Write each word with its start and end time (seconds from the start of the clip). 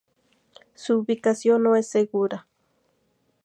Su 0.73 0.97
ubicación 0.97 1.61
no 1.61 1.75
es 1.75 1.87
segura. 1.87 2.47